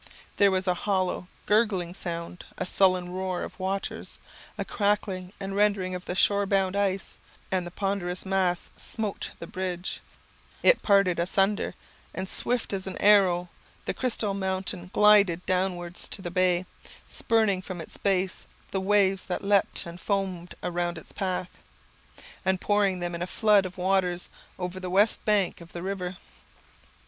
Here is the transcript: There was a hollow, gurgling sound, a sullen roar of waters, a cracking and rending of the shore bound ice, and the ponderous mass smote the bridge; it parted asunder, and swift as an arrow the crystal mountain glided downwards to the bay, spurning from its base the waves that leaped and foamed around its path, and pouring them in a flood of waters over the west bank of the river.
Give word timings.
There 0.37 0.49
was 0.49 0.65
a 0.67 0.73
hollow, 0.73 1.27
gurgling 1.45 1.93
sound, 1.93 2.43
a 2.57 2.65
sullen 2.65 3.09
roar 3.11 3.43
of 3.43 3.59
waters, 3.59 4.17
a 4.57 4.65
cracking 4.65 5.31
and 5.39 5.55
rending 5.55 5.93
of 5.93 6.05
the 6.05 6.15
shore 6.15 6.47
bound 6.47 6.75
ice, 6.75 7.13
and 7.51 7.67
the 7.67 7.69
ponderous 7.69 8.25
mass 8.25 8.71
smote 8.75 9.29
the 9.37 9.45
bridge; 9.45 10.01
it 10.63 10.81
parted 10.81 11.19
asunder, 11.19 11.75
and 12.15 12.27
swift 12.27 12.73
as 12.73 12.87
an 12.87 12.97
arrow 12.99 13.49
the 13.85 13.93
crystal 13.93 14.33
mountain 14.33 14.89
glided 14.91 15.45
downwards 15.45 16.09
to 16.09 16.23
the 16.23 16.31
bay, 16.31 16.65
spurning 17.07 17.61
from 17.61 17.79
its 17.79 17.97
base 17.97 18.47
the 18.71 18.81
waves 18.81 19.25
that 19.25 19.43
leaped 19.43 19.85
and 19.85 20.01
foamed 20.01 20.55
around 20.63 20.97
its 20.97 21.11
path, 21.11 21.59
and 22.43 22.59
pouring 22.59 23.01
them 23.01 23.13
in 23.13 23.21
a 23.21 23.27
flood 23.27 23.67
of 23.67 23.77
waters 23.77 24.31
over 24.57 24.79
the 24.79 24.89
west 24.89 25.23
bank 25.25 25.61
of 25.61 25.73
the 25.73 25.83
river. 25.83 26.17